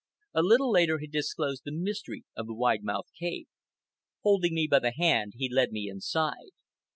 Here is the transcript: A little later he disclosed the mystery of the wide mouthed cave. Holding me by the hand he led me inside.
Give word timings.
A 0.33 0.41
little 0.41 0.71
later 0.71 0.97
he 0.97 1.05
disclosed 1.05 1.61
the 1.63 1.71
mystery 1.71 2.23
of 2.35 2.47
the 2.47 2.55
wide 2.55 2.83
mouthed 2.83 3.11
cave. 3.13 3.45
Holding 4.23 4.55
me 4.55 4.65
by 4.67 4.79
the 4.79 4.93
hand 4.97 5.33
he 5.35 5.47
led 5.47 5.71
me 5.71 5.89
inside. 5.91 6.53